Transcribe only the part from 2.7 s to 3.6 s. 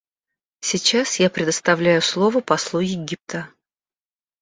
Египта.